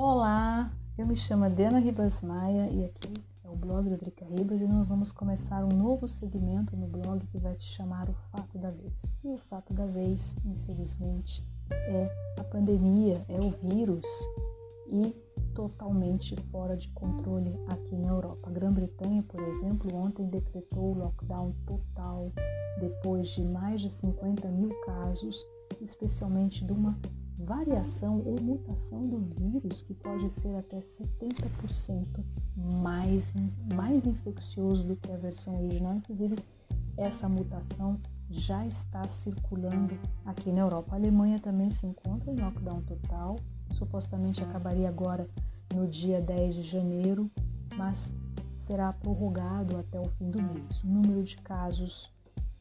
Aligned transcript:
Olá, 0.00 0.70
eu 0.96 1.04
me 1.04 1.16
chamo 1.16 1.42
Adriana 1.42 1.80
Ribas 1.80 2.22
Maia 2.22 2.70
e 2.70 2.84
aqui 2.84 3.12
é 3.44 3.48
o 3.48 3.56
blog 3.56 3.90
do 3.90 3.96
Drica 3.96 4.24
Ribas 4.24 4.60
e 4.60 4.64
nós 4.64 4.86
vamos 4.86 5.10
começar 5.10 5.64
um 5.64 5.76
novo 5.76 6.06
segmento 6.06 6.76
no 6.76 6.86
blog 6.86 7.26
que 7.26 7.36
vai 7.36 7.58
se 7.58 7.64
chamar 7.64 8.08
O 8.08 8.14
Fato 8.30 8.56
da 8.58 8.70
Vez. 8.70 9.12
E 9.24 9.28
o 9.28 9.36
fato 9.36 9.74
da 9.74 9.86
vez, 9.86 10.36
infelizmente, 10.44 11.44
é 11.72 12.08
a 12.38 12.44
pandemia, 12.44 13.26
é 13.28 13.40
o 13.40 13.50
vírus 13.50 14.06
e 14.86 15.12
totalmente 15.52 16.36
fora 16.52 16.76
de 16.76 16.88
controle 16.90 17.52
aqui 17.66 17.96
na 17.96 18.06
Europa. 18.06 18.50
A 18.50 18.52
Grã-Bretanha, 18.52 19.24
por 19.24 19.40
exemplo, 19.48 19.92
ontem 19.96 20.28
decretou 20.28 20.92
o 20.92 20.96
lockdown 20.96 21.52
total 21.66 22.30
depois 22.78 23.30
de 23.30 23.42
mais 23.42 23.80
de 23.80 23.90
50 23.90 24.46
mil 24.46 24.70
casos, 24.82 25.44
especialmente 25.80 26.64
de 26.64 26.72
uma 26.72 26.96
variação 27.38 28.20
ou 28.24 28.40
mutação 28.42 29.06
do 29.06 29.20
vírus 29.20 29.82
que 29.82 29.94
pode 29.94 30.28
ser 30.30 30.56
até 30.56 30.80
70% 30.80 32.06
mais, 32.56 33.32
mais 33.74 34.06
infeccioso 34.06 34.84
do 34.84 34.96
que 34.96 35.12
a 35.12 35.16
versão 35.16 35.56
original. 35.62 35.94
Inclusive, 35.94 36.36
essa 36.96 37.28
mutação 37.28 37.96
já 38.28 38.66
está 38.66 39.06
circulando 39.08 39.96
aqui 40.24 40.50
na 40.50 40.62
Europa. 40.62 40.94
A 40.94 40.98
Alemanha 40.98 41.38
também 41.38 41.70
se 41.70 41.86
encontra 41.86 42.30
em 42.30 42.36
lockdown 42.36 42.82
total, 42.82 43.36
supostamente 43.72 44.42
acabaria 44.42 44.88
agora 44.88 45.28
no 45.72 45.86
dia 45.86 46.20
10 46.20 46.56
de 46.56 46.62
janeiro, 46.62 47.30
mas 47.76 48.14
será 48.56 48.92
prorrogado 48.92 49.76
até 49.76 49.98
o 50.00 50.08
fim 50.10 50.30
do 50.30 50.42
mês. 50.42 50.82
O 50.82 50.88
número 50.88 51.22
de 51.22 51.36
casos 51.36 52.12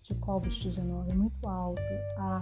de 0.04 0.14
Covid-19 0.16 1.10
é 1.10 1.16
muito 1.16 1.48
alto, 1.48 1.82
há 2.18 2.42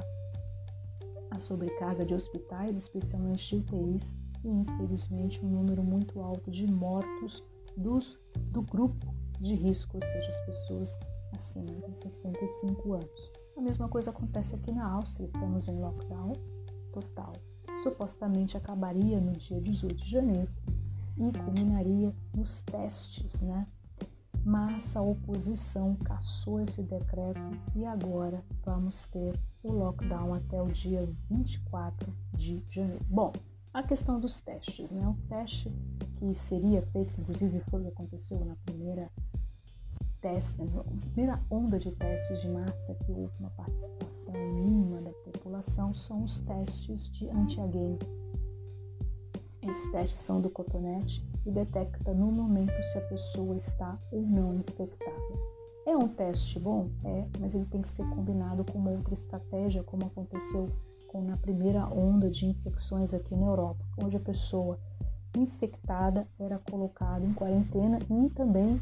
a 1.36 1.39
sobrecarga 1.39 2.05
de 2.05 2.14
hospitais, 2.14 2.75
especialmente 2.75 3.59
de 3.59 3.75
UTIs, 3.75 4.16
e 4.44 4.50
infelizmente 4.50 5.44
um 5.44 5.50
número 5.50 5.83
muito 5.83 6.22
alto 6.22 6.50
de 6.50 6.66
mortos 6.67 7.44
dos, 7.75 8.17
do 8.52 8.61
grupo 8.61 9.14
de 9.39 9.53
risco, 9.56 9.97
ou 9.97 10.02
seja, 10.02 10.30
as 10.30 10.45
pessoas 10.45 10.97
acima 11.33 11.88
de 11.88 11.94
65 11.95 12.94
anos. 12.94 13.31
A 13.58 13.61
mesma 13.61 13.88
coisa 13.89 14.11
acontece 14.11 14.56
aqui 14.56 14.72
na 14.72 14.88
Áustria, 14.91 15.25
estamos 15.25 15.67
em 15.67 15.80
lockdown 15.80 16.33
total. 16.91 17.33
Supostamente 17.83 18.56
acabaria 18.56 19.19
no 19.19 19.33
dia 19.33 19.59
18 19.59 19.95
de 19.95 20.09
janeiro 20.09 20.52
e 21.17 21.31
culminaria 21.39 22.13
nos 22.33 22.61
testes, 22.61 23.41
né? 23.41 23.67
Mas 24.45 24.95
a 24.95 25.01
oposição 25.01 25.95
cassou 25.95 26.61
esse 26.61 26.83
decreto 26.83 27.39
e 27.75 27.83
agora 27.83 28.45
vamos 28.63 29.07
ter 29.07 29.33
o 29.63 29.71
lockdown 29.71 30.35
até 30.35 30.61
o 30.61 30.67
dia 30.67 31.09
24 31.31 32.13
de 32.38 32.63
janeiro. 32.69 33.03
Bom, 33.09 33.33
a 33.73 33.81
questão 33.81 34.19
dos 34.19 34.39
testes, 34.39 34.91
né? 34.91 35.07
O 35.07 35.17
teste 35.27 35.73
que 36.19 36.35
seria 36.35 36.83
feito, 36.93 37.19
inclusive 37.19 37.59
foi 37.71 37.79
o 37.79 37.83
que 37.85 37.89
aconteceu 37.89 38.45
na 38.45 38.55
primeira 38.57 39.11
teste, 40.21 40.61
na 40.61 40.83
primeira 40.83 41.41
onda 41.49 41.79
de 41.79 41.91
testes 41.91 42.41
de 42.41 42.47
massa 42.47 42.93
que 42.93 43.11
houve 43.11 43.33
uma 43.39 43.49
participação 43.49 44.33
mínima 44.53 45.01
da 45.01 45.11
população, 45.11 45.93
são 45.95 46.23
os 46.23 46.38
testes 46.38 47.09
de 47.09 47.27
antiagênio. 47.29 47.97
Esses 49.63 49.91
testes 49.91 50.21
são 50.21 50.39
do 50.39 50.51
cotonete 50.51 51.27
e 51.45 51.51
detecta 51.51 52.13
no 52.13 52.31
momento 52.31 52.73
se 52.83 52.97
a 52.97 53.01
pessoa 53.01 53.55
está 53.55 53.97
ou 54.11 54.21
não 54.21 54.55
infectada. 54.55 55.55
É 55.85 55.95
um 55.95 56.07
teste 56.07 56.59
bom? 56.59 56.89
É, 57.03 57.25
mas 57.39 57.53
ele 57.53 57.65
tem 57.65 57.81
que 57.81 57.89
ser 57.89 58.07
combinado 58.09 58.65
com 58.65 58.83
outra 58.83 59.13
estratégia, 59.13 59.83
como 59.83 60.05
aconteceu 60.05 60.67
com 61.07 61.21
na 61.21 61.38
primeira 61.38 61.88
onda 61.88 62.29
de 62.29 62.45
infecções 62.45 63.13
aqui 63.13 63.35
na 63.35 63.45
Europa, 63.45 63.85
onde 64.03 64.17
a 64.17 64.19
pessoa 64.19 64.79
infectada 65.38 66.28
era 66.39 66.57
colocada 66.57 67.25
em 67.25 67.34
quarentena 67.34 68.00
e 68.09 68.29
também 68.31 68.81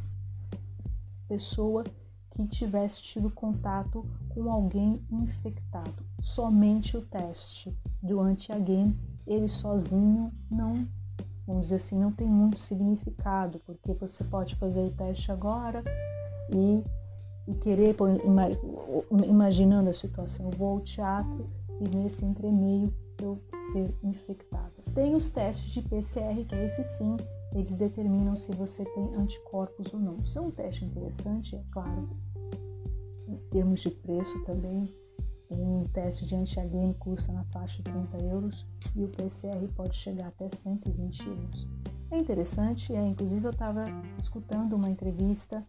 pessoa 1.28 1.84
que 2.31 2.47
tivesse 2.47 3.02
tido 3.02 3.29
contato 3.29 4.06
com 4.29 4.52
alguém 4.52 5.02
infectado. 5.12 5.94
Somente 6.22 6.97
o 6.97 7.02
teste 7.02 7.75
do 8.02 8.19
antigen, 8.19 8.97
ele 9.28 9.47
sozinho 9.47 10.31
não, 10.50 10.88
vamos 11.46 11.64
dizer 11.64 11.76
assim, 11.76 12.00
não 12.00 12.12
tem 12.12 12.28
muito 12.28 12.59
significado, 12.59 13.59
porque 13.66 13.94
você 13.94 14.24
pode 14.24 14.56
fazer 14.56 14.81
o 14.81 14.92
teste 14.92 15.31
agora, 15.31 15.84
e, 16.54 16.84
e 17.48 17.54
querer, 17.56 17.96
imaginando 19.28 19.90
a 19.90 19.94
situação, 19.94 20.50
eu 20.52 20.58
vou 20.58 20.70
ao 20.74 20.82
teatro 20.82 21.50
e 21.80 21.98
nesse 21.98 22.26
entremeio 22.26 22.94
eu 23.22 23.40
ser 23.72 23.94
infectada. 24.03 24.72
Tem 24.94 25.16
os 25.16 25.30
testes 25.30 25.72
de 25.72 25.82
PCR, 25.82 26.44
que 26.46 26.56
esse 26.56 26.84
sim, 26.84 27.16
eles 27.53 27.76
determinam 27.76 28.36
se 28.36 28.52
você 28.52 28.84
tem 28.86 29.16
anticorpos 29.16 29.94
ou 29.94 30.00
não. 30.00 30.18
Isso 30.24 30.38
é 30.38 30.42
um 30.42 30.52
teste 30.52 30.86
interessante, 30.86 31.56
é 31.56 31.62
claro. 31.72 32.09
Em 33.28 33.38
termos 33.50 33.80
de 33.80 33.90
preço 33.90 34.44
também, 34.44 34.94
um 35.53 35.86
teste 35.94 36.25
de 36.25 36.36
antiagênio 36.36 36.94
custa 36.96 37.31
na 37.31 37.44
faixa 37.46 37.78
de 37.78 37.84
30 37.84 38.18
euros 38.25 38.66
e 38.96 39.03
o 39.03 39.08
PCR 39.08 39.68
pode 39.75 39.96
chegar 39.96 40.28
até 40.28 40.50
120 40.50 41.28
euros. 41.28 41.68
É 42.12 42.18
interessante, 42.18 42.94
é, 42.94 43.02
inclusive 43.02 43.46
eu 43.46 43.52
estava 43.52 43.86
escutando 44.19 44.75
uma 44.75 44.90
entrevista 44.90 45.66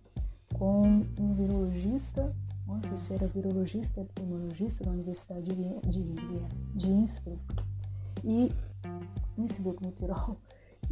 com 0.55 0.83
um 1.19 1.35
virologista, 1.35 2.35
não 2.67 2.83
sei 2.83 2.99
se 2.99 3.15
era 3.15 3.27
virologista, 3.27 4.01
epidemiologista 4.01 4.85
da 4.85 4.91
Universidade 4.91 5.55
de, 5.55 5.79
de, 5.89 6.03
de 6.75 6.91
Innsbruck, 6.91 7.41
e 8.23 8.53
Innsbruck 9.39 9.83
no 9.83 9.91
Tirol, 9.93 10.37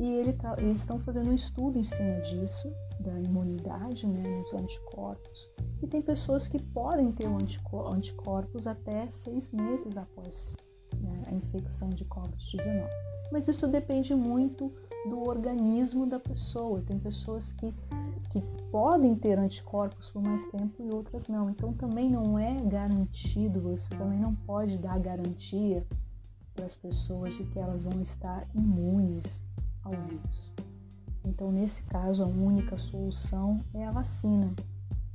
e 0.03 0.15
ele 0.15 0.33
tá, 0.33 0.57
eles 0.59 0.81
estão 0.81 0.99
fazendo 0.99 1.31
um 1.31 1.33
estudo 1.33 1.79
em 1.79 1.85
cima 1.85 2.21
disso, 2.23 2.69
da 2.99 3.21
imunidade, 3.21 4.05
né, 4.05 4.43
dos 4.43 4.53
anticorpos, 4.53 5.49
e 5.81 5.87
tem 5.87 6.03
pessoas 6.03 6.49
que 6.49 6.61
podem 6.61 7.13
ter 7.13 7.29
anticorpos 7.29 8.67
até 8.67 9.09
seis 9.13 9.53
meses 9.53 9.97
após 9.97 10.53
né, 11.01 11.23
a 11.29 11.33
infecção 11.33 11.89
de 11.91 12.05
Covid-19. 12.05 12.89
Mas 13.31 13.47
isso 13.47 13.69
depende 13.69 14.13
muito 14.13 14.73
do 15.09 15.23
organismo 15.23 16.05
da 16.05 16.19
pessoa. 16.19 16.83
Tem 16.83 16.99
pessoas 16.99 17.53
que, 17.53 17.73
que 18.31 18.43
podem 18.71 19.15
ter 19.15 19.39
anticorpos 19.39 20.11
por 20.11 20.21
mais 20.21 20.45
tempo 20.51 20.83
e 20.83 20.91
outras 20.93 21.29
não. 21.29 21.49
Então 21.49 21.73
também 21.73 22.11
não 22.11 22.39
é 22.39 22.61
garantido, 22.61 23.61
você 23.61 23.89
também 23.97 24.19
não 24.19 24.35
pode 24.35 24.77
dar 24.77 24.99
garantia 24.99 25.87
para 26.55 26.67
as 26.67 26.75
pessoas 26.75 27.35
de 27.35 27.45
que 27.45 27.59
elas 27.59 27.83
vão 27.83 28.03
estar 28.03 28.47
imunes 28.55 29.43
ao 29.85 29.93
vírus. 29.93 30.53
Então, 31.25 31.53
nesse 31.53 31.83
caso, 31.83 32.23
a 32.23 32.27
única 32.27 32.77
solução 32.79 33.65
é 33.75 33.85
a 33.85 33.93
vacina. 33.93 34.53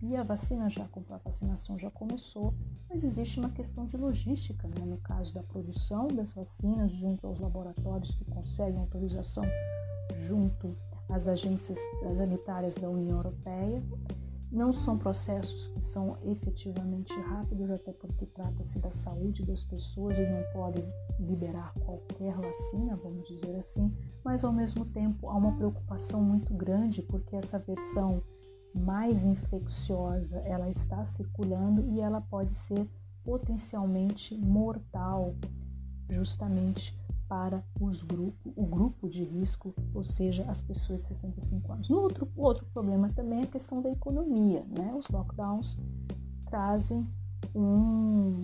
E 0.02 0.16
a 0.16 0.24
vacina 0.24 0.70
já, 0.70 0.88
a 1.10 1.18
vacinação 1.18 1.78
já 1.78 1.90
começou, 1.90 2.54
mas 2.88 3.04
existe 3.04 3.40
uma 3.40 3.50
questão 3.50 3.86
de 3.86 3.98
logística, 3.98 4.68
né? 4.68 4.86
no 4.86 4.98
caso 4.98 5.34
da 5.34 5.42
produção 5.42 6.08
das 6.08 6.34
vacinas 6.34 6.92
junto 6.92 7.26
aos 7.26 7.40
laboratórios 7.40 8.12
que 8.12 8.26
conseguem 8.26 8.80
autorização 8.80 9.44
junto 10.28 10.78
às 11.10 11.28
agências 11.28 11.80
sanitárias 12.02 12.76
da 12.76 12.90
União 12.90 13.18
Europeia. 13.18 13.82
Não 14.52 14.72
são 14.72 14.98
processos 14.98 15.68
que 15.68 15.82
são 15.82 16.18
efetivamente 16.24 17.14
rápidos, 17.20 17.70
até 17.70 17.92
porque 17.92 18.26
trata-se 18.26 18.80
da 18.80 18.92
saúde 18.92 19.44
das 19.44 19.64
pessoas 19.64 20.18
e 20.18 20.22
não 20.22 20.42
podem 20.54 20.86
liberar 21.20 21.74
qualquer 21.86 22.34
vacina, 22.36 22.96
vamos 22.96 23.28
dizer 23.28 23.56
assim, 23.58 23.94
mas 24.24 24.46
ao 24.46 24.54
mesmo 24.54 24.86
tempo 24.86 25.30
há 25.30 25.36
uma 25.36 25.56
preocupação 25.58 26.22
muito 26.22 26.54
grande 26.54 27.02
porque 27.02 27.36
essa 27.36 27.60
versão 27.60 28.24
mais 28.74 29.26
infecciosa 29.26 30.38
ela 30.40 30.70
está 30.70 31.04
circulando 31.04 31.86
e 31.90 32.00
ela 32.00 32.22
pode 32.22 32.54
ser 32.54 32.88
potencialmente 33.24 34.38
mortal, 34.38 35.36
justamente 36.10 36.98
para 37.28 37.64
os 37.80 38.02
grupo, 38.04 38.54
o 38.56 38.66
grupo 38.66 39.10
de 39.10 39.24
risco, 39.24 39.74
ou 39.94 40.04
seja, 40.04 40.46
as 40.50 40.62
pessoas 40.62 41.02
de 41.02 41.08
65 41.08 41.72
anos. 41.72 41.90
No 41.90 42.00
outro, 42.00 42.28
outro 42.36 42.66
problema 42.74 43.10
também 43.10 43.42
é 43.42 43.44
a 43.44 43.48
questão 43.48 43.82
da 43.82 43.90
economia. 43.90 44.66
Né? 44.78 44.94
Os 44.96 45.08
lockdowns 45.10 45.78
trazem 46.50 47.06
um, 47.54 48.44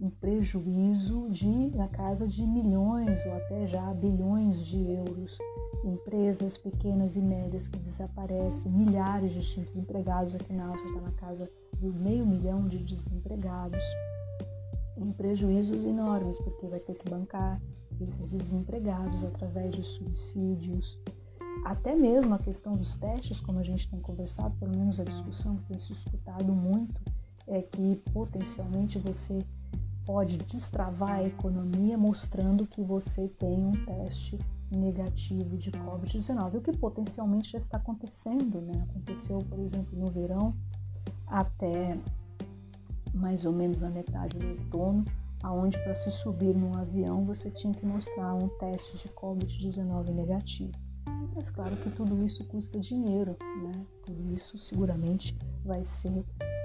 um 0.00 0.10
prejuízo 0.20 1.28
de 1.30 1.70
na 1.76 1.88
casa 1.88 2.26
de 2.26 2.46
milhões 2.46 3.18
ou 3.26 3.32
até 3.34 3.66
já 3.66 3.92
bilhões 3.94 4.64
de 4.64 4.78
euros. 4.78 5.38
Empresas 5.84 6.56
pequenas 6.56 7.14
e 7.16 7.20
médias 7.20 7.68
que 7.68 7.78
desaparecem, 7.78 8.72
milhares 8.72 9.32
de 9.32 9.60
desempregados 9.60 10.34
aqui 10.34 10.52
na 10.52 10.68
Áustria 10.68 10.88
está 10.88 11.00
na 11.02 11.12
casa 11.12 11.50
do 11.78 11.92
meio 11.92 12.24
milhão 12.24 12.66
de 12.66 12.78
desempregados 12.78 13.84
em 14.96 15.12
prejuízos 15.12 15.84
enormes, 15.84 16.38
porque 16.40 16.66
vai 16.66 16.80
ter 16.80 16.94
que 16.94 17.10
bancar 17.10 17.60
esses 18.00 18.32
desempregados 18.32 19.24
através 19.24 19.74
de 19.74 19.82
subsídios. 19.82 20.98
Até 21.64 21.94
mesmo 21.94 22.34
a 22.34 22.38
questão 22.38 22.76
dos 22.76 22.96
testes, 22.96 23.40
como 23.40 23.58
a 23.58 23.62
gente 23.62 23.88
tem 23.88 24.00
conversado, 24.00 24.54
pelo 24.58 24.76
menos 24.76 24.98
a 24.98 25.04
discussão 25.04 25.56
que 25.56 25.64
tem 25.64 25.78
se 25.78 25.92
escutado 25.92 26.52
muito, 26.52 27.00
é 27.46 27.62
que 27.62 28.00
potencialmente 28.12 28.98
você 28.98 29.44
pode 30.04 30.36
destravar 30.38 31.12
a 31.12 31.24
economia 31.24 31.96
mostrando 31.96 32.66
que 32.66 32.82
você 32.82 33.28
tem 33.28 33.64
um 33.64 33.72
teste 33.84 34.38
negativo 34.70 35.56
de 35.56 35.70
Covid-19, 35.70 36.56
o 36.56 36.60
que 36.60 36.76
potencialmente 36.76 37.52
já 37.52 37.58
está 37.58 37.76
acontecendo, 37.76 38.60
né? 38.60 38.86
Aconteceu, 38.90 39.38
por 39.38 39.58
exemplo, 39.58 39.98
no 39.98 40.10
verão 40.10 40.54
até 41.26 41.98
mais 43.14 43.44
ou 43.44 43.52
menos 43.52 43.82
a 43.82 43.90
metade 43.90 44.38
do 44.38 44.48
outono, 44.48 45.04
aonde 45.42 45.78
para 45.78 45.94
se 45.94 46.10
subir 46.10 46.54
num 46.54 46.74
avião 46.76 47.24
você 47.24 47.50
tinha 47.50 47.72
que 47.72 47.84
mostrar 47.84 48.34
um 48.34 48.48
teste 48.58 48.96
de 48.96 49.08
Covid-19 49.08 50.10
negativo. 50.10 50.72
Mas 51.34 51.50
claro 51.50 51.76
que 51.76 51.90
tudo 51.90 52.24
isso 52.24 52.44
custa 52.44 52.78
dinheiro, 52.78 53.34
né? 53.62 53.86
Tudo 54.02 54.32
isso 54.32 54.56
seguramente 54.56 55.36
vai 55.64 55.82
ser 55.82 56.24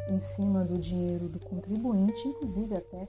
em 0.09 0.19
cima 0.19 0.63
do 0.63 0.77
dinheiro 0.77 1.27
do 1.27 1.39
contribuinte, 1.39 2.27
inclusive 2.27 2.75
até 2.75 3.07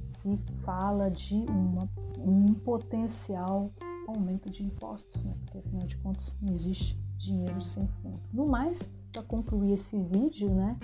se 0.00 0.36
fala 0.64 1.10
de 1.10 1.34
uma, 1.48 1.88
um 2.18 2.52
potencial 2.54 3.72
aumento 4.06 4.50
de 4.50 4.64
impostos, 4.64 5.24
né? 5.24 5.34
Porque 5.40 5.58
afinal 5.58 5.86
de 5.86 5.96
contas 5.98 6.36
não 6.40 6.52
existe 6.52 6.98
dinheiro 7.16 7.60
sem 7.60 7.86
fundo. 8.02 8.20
No 8.32 8.46
mais, 8.46 8.90
para 9.12 9.22
concluir 9.22 9.72
esse 9.72 9.98
vídeo, 9.98 10.50
né? 10.50 10.78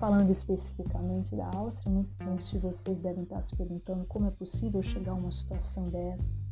Falando 0.00 0.30
especificamente 0.30 1.36
da 1.36 1.50
Áustria, 1.54 1.92
muitos 2.24 2.48
de 2.48 2.58
vocês 2.58 2.98
devem 3.00 3.22
estar 3.22 3.42
se 3.42 3.54
perguntando 3.54 4.06
como 4.06 4.26
é 4.26 4.30
possível 4.30 4.82
chegar 4.82 5.12
a 5.12 5.14
uma 5.14 5.30
situação 5.30 5.90
dessas. 5.90 6.50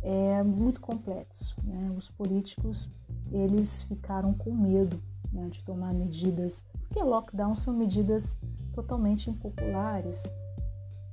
É 0.00 0.42
muito 0.42 0.80
complexo. 0.80 1.54
Né? 1.62 1.94
Os 1.94 2.08
políticos 2.08 2.90
eles 3.30 3.82
ficaram 3.82 4.32
com 4.32 4.54
medo 4.54 4.98
né, 5.30 5.50
de 5.50 5.62
tomar 5.62 5.92
medidas, 5.92 6.64
porque 6.88 7.02
lockdown 7.02 7.54
são 7.54 7.74
medidas 7.74 8.38
totalmente 8.72 9.28
impopulares 9.28 10.22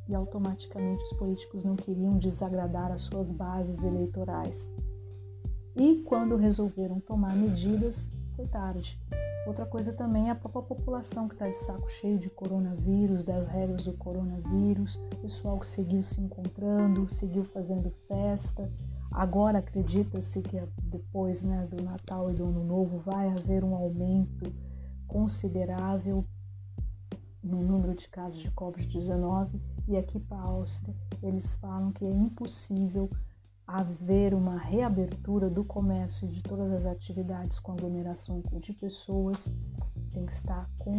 e 0.07 0.15
automaticamente 0.15 1.03
os 1.03 1.13
políticos 1.17 1.65
não 1.65 1.75
queriam 1.75 2.17
desagradar 2.17 2.89
as 2.89 3.01
suas 3.01 3.33
bases 3.33 3.83
eleitorais. 3.83 4.73
E 5.75 5.97
quando 6.07 6.37
resolveram 6.37 7.01
tomar 7.01 7.35
medidas, 7.35 8.09
foi 8.37 8.47
tarde. 8.47 8.97
Outra 9.49 9.65
coisa 9.65 9.91
também 9.91 10.27
é 10.27 10.29
a 10.29 10.35
própria 10.35 10.61
população 10.61 11.27
que 11.27 11.33
está 11.33 11.47
de 11.47 11.57
saco 11.57 11.89
cheio 11.89 12.19
de 12.19 12.29
coronavírus, 12.29 13.23
das 13.23 13.47
regras 13.47 13.83
do 13.83 13.93
coronavírus, 13.93 14.95
pessoal 15.23 15.57
que 15.57 15.65
seguiu 15.65 16.03
se 16.03 16.21
encontrando, 16.21 17.09
seguiu 17.09 17.43
fazendo 17.43 17.89
festa. 18.07 18.71
Agora 19.09 19.57
acredita-se 19.57 20.43
que 20.43 20.61
depois 20.83 21.43
né, 21.43 21.65
do 21.65 21.83
Natal 21.83 22.29
e 22.29 22.35
do 22.35 22.45
Ano 22.45 22.63
Novo 22.63 22.99
vai 22.99 23.27
haver 23.27 23.63
um 23.63 23.73
aumento 23.73 24.53
considerável 25.07 26.23
no 27.43 27.63
número 27.63 27.95
de 27.95 28.07
casos 28.07 28.39
de 28.39 28.51
Covid-19 28.51 29.49
e 29.87 29.97
aqui 29.97 30.19
para 30.19 30.37
a 30.37 30.47
Áustria 30.47 30.95
eles 31.23 31.55
falam 31.55 31.91
que 31.91 32.07
é 32.07 32.11
impossível 32.11 33.09
haver 33.69 34.33
uma 34.33 34.57
reabertura 34.57 35.49
do 35.49 35.63
comércio 35.63 36.27
de 36.27 36.41
todas 36.41 36.71
as 36.71 36.85
atividades 36.85 37.59
com 37.59 37.71
aglomeração 37.71 38.41
de 38.53 38.73
pessoas, 38.73 39.53
tem 40.11 40.25
que 40.25 40.33
estar 40.33 40.67
com 40.79 40.91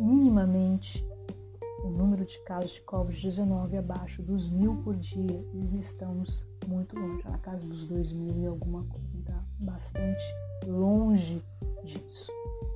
minimamente 0.00 1.06
o 1.84 1.88
número 1.88 2.24
de 2.24 2.42
casos 2.42 2.72
de 2.72 2.82
Covid-19 2.82 3.78
abaixo 3.78 4.20
dos 4.20 4.50
mil 4.50 4.76
por 4.82 4.96
dia 4.96 5.44
e 5.54 5.78
estamos 5.78 6.44
muito 6.66 6.98
longe, 6.98 7.22
na 7.24 7.38
casa 7.38 7.64
dos 7.64 7.86
dois 7.86 8.12
mil 8.12 8.36
e 8.36 8.46
alguma 8.46 8.82
coisa, 8.84 9.16
tá? 9.24 9.44
Bastante 9.60 10.22
longe 10.66 11.40
disso. 11.84 12.32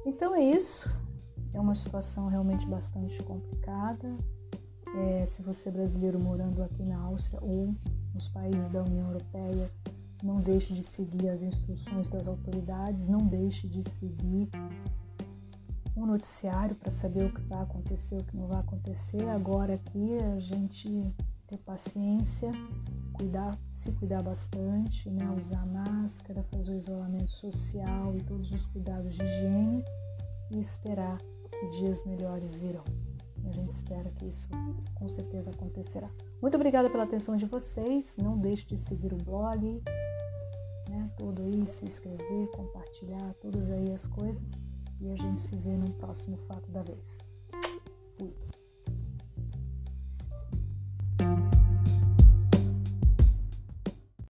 Então 0.07 0.35
é 0.37 0.45
isso. 0.45 0.89
É 1.53 1.61
uma 1.61 1.75
situação 1.75 2.29
realmente 2.29 2.65
bastante 2.69 3.21
complicada. 3.25 4.17
É, 4.95 5.25
se 5.25 5.43
você 5.43 5.69
é 5.69 5.73
brasileiro 5.73 6.19
morando 6.19 6.63
aqui 6.63 6.83
na 6.83 6.99
Áustria 6.99 7.39
ou 7.43 7.75
nos 8.13 8.29
países 8.29 8.69
da 8.71 8.83
União 8.83 9.07
Europeia, 9.09 9.71
não 10.23 10.41
deixe 10.41 10.75
de 10.75 10.83
seguir 10.83 11.29
as 11.29 11.43
instruções 11.43 12.09
das 12.09 12.27
autoridades, 12.27 13.07
não 13.07 13.27
deixe 13.27 13.69
de 13.69 13.89
seguir 13.89 14.49
o 15.97 16.07
noticiário 16.07 16.75
para 16.77 16.91
saber 16.91 17.25
o 17.25 17.33
que 17.33 17.43
vai 17.43 17.63
acontecer, 17.63 18.17
o 18.17 18.25
que 18.25 18.37
não 18.37 18.47
vai 18.47 18.61
acontecer. 18.61 19.29
Agora 19.29 19.75
aqui 19.75 20.19
a 20.19 20.41
gente 20.41 21.15
ter 21.47 21.59
paciência, 21.59 22.51
cuidar, 23.13 23.59
se 23.73 23.93
cuidar 23.93 24.23
bastante, 24.23 25.11
né? 25.11 25.29
usar 25.39 25.67
máscara, 25.67 26.43
fazer 26.45 26.73
o 26.73 26.79
isolamento 26.79 27.31
social 27.31 28.15
e 28.17 28.23
todos 28.23 28.51
os 28.51 28.67
cuidados 28.67 29.15
de 29.15 29.23
higiene 29.23 29.85
e 30.51 30.61
esperar 30.61 31.19
que 31.19 31.69
dias 31.79 32.05
melhores 32.05 32.55
virão. 32.57 33.10
A 33.45 33.53
gente 33.53 33.71
espera 33.71 34.11
que 34.11 34.27
isso 34.27 34.49
com 34.95 35.09
certeza 35.09 35.51
acontecerá. 35.51 36.11
Muito 36.41 36.55
obrigada 36.55 36.91
pela 36.91 37.05
atenção 37.05 37.37
de 37.37 37.47
vocês. 37.47 38.15
Não 38.17 38.39
deixe 38.39 38.67
de 38.67 38.77
seguir 38.77 39.13
o 39.13 39.17
blog, 39.17 39.83
né? 40.89 41.11
Tudo 41.17 41.43
aí, 41.43 41.67
se 41.69 41.85
inscrever, 41.85 42.49
compartilhar, 42.49 43.35
todas 43.41 43.71
aí 43.71 43.93
as 43.93 44.07
coisas. 44.07 44.53
E 45.01 45.11
a 45.11 45.17
gente 45.17 45.41
se 45.41 45.57
vê 45.57 45.77
no 45.77 45.91
próximo 45.95 46.37
fato 46.49 46.71
da 46.71 46.83
vez. 46.83 47.19
Fui. 48.17 48.35